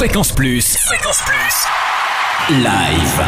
[0.00, 0.78] Fréquence Plus.
[0.86, 1.89] Fréquence Plus.
[2.48, 3.22] Live.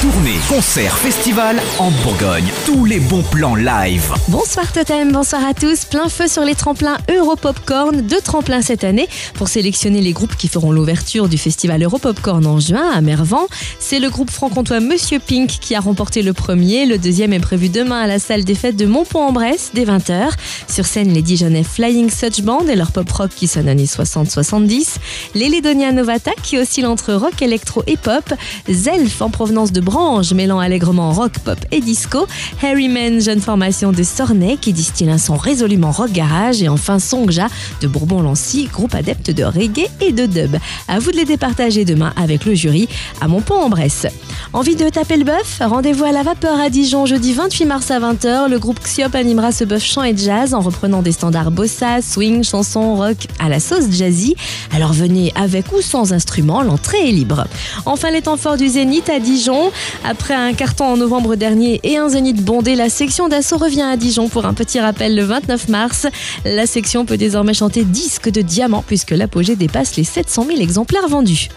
[0.00, 2.44] Tournée, concert, festival en Bourgogne.
[2.64, 4.12] Tous les bons plans live.
[4.28, 5.84] Bonsoir Totem, bonsoir à tous.
[5.86, 10.46] Plein feu sur les tremplins Europopcorn, deux tremplins cette année pour sélectionner les groupes qui
[10.46, 13.48] feront l'ouverture du festival Europopcorn en juin à Mervan.
[13.80, 16.86] C'est le groupe franc-comtois Monsieur Pink qui a remporté le premier.
[16.86, 20.30] Le deuxième est prévu demain à la salle des fêtes de Montpont-en-Bresse dès 20h.
[20.72, 24.98] Sur scène, les Dijonais Flying Such Band et leur pop rock qui sonne années 60-70.
[25.34, 28.32] Les Lédoniens Novata qui oscillent entre rock, électro et pop.
[28.70, 32.26] Zelf en provenance de Branche, mêlant allègrement rock, pop et disco.
[32.62, 36.62] Harryman, jeune formation de Sornay qui distille un son résolument rock garage.
[36.62, 37.48] Et enfin Songja
[37.80, 40.56] de Bourbon-Lancy, groupe adepte de reggae et de dub.
[40.88, 42.88] À vous de les départager demain avec le jury
[43.20, 44.06] à Montpont-en-Bresse.
[44.52, 45.58] Envie de taper le bœuf?
[45.60, 48.48] Rendez-vous à la vapeur à Dijon jeudi 28 mars à 20h.
[48.48, 52.44] Le groupe Xiop animera ce bœuf chant et jazz en reprenant des standards bossa, swing,
[52.44, 54.36] chanson, rock à la sauce jazzy.
[54.74, 57.46] Alors venez avec ou sans instrument, l'entrée est libre.
[57.86, 59.72] Enfin les temps forts du Zénith à Dijon.
[60.04, 63.96] Après un carton en novembre dernier et un Zénith bondé, la section d'assaut revient à
[63.96, 66.06] Dijon pour un petit rappel le 29 mars.
[66.44, 71.08] La section peut désormais chanter disque de diamant puisque l'apogée dépasse les 700 000 exemplaires
[71.08, 71.48] vendus.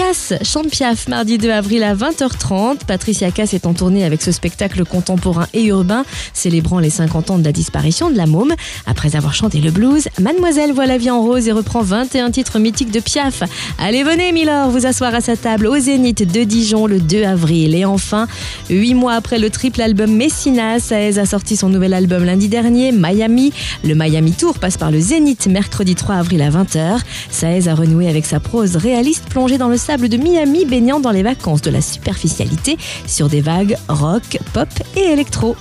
[0.00, 2.86] Cass chante Piaf mardi 2 avril à 20h30.
[2.86, 7.38] Patricia Cass est en tournée avec ce spectacle contemporain et urbain célébrant les 50 ans
[7.38, 8.54] de la disparition de la môme.
[8.86, 12.58] Après avoir chanté le blues, Mademoiselle voit la vie en rose et reprend 21 titres
[12.58, 13.42] mythiques de Piaf.
[13.78, 17.74] Allez venez Milord vous asseoir à sa table au Zénith de Dijon le 2 avril.
[17.74, 18.26] Et enfin,
[18.70, 22.90] 8 mois après le triple album Messina, Saez a sorti son nouvel album lundi dernier,
[22.90, 23.52] Miami.
[23.84, 27.00] Le Miami Tour passe par le Zénith mercredi 3 avril à 20h.
[27.30, 31.10] Saez a renoué avec sa prose réaliste plongée dans le sable de Miami baignant dans
[31.10, 35.56] les vacances de la superficialité sur des vagues rock, pop et électro.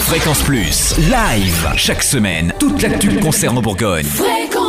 [0.00, 0.94] Fréquence Plus.
[0.96, 1.68] Live.
[1.76, 2.54] Chaque semaine.
[2.58, 4.06] Toute l'actu concerne en Bourgogne.
[4.06, 4.65] Fréquence